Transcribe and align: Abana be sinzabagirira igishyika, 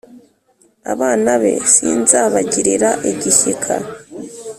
Abana 0.93 1.31
be 1.41 1.53
sinzabagirira 1.73 2.89
igishyika, 3.11 3.75